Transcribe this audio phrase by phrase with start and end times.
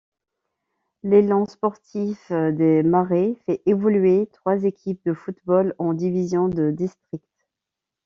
[1.03, 7.23] L'Élan sportif des Marais fait évoluer trois équipes de football en divisions de district.